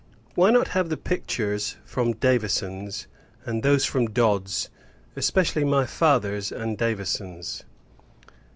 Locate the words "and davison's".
6.51-7.63